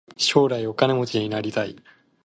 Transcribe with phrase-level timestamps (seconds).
[0.17, 1.75] 将来お金持ちになりたい。